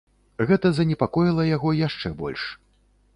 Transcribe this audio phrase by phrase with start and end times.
[0.51, 2.47] Гэта занепакоіла яго яшчэ больш.